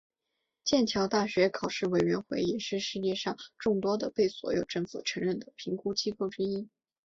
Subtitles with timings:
[0.63, 6.67] 剑桥大学考试委员会也是世界上众多的被所有政府承认的评估机构之一。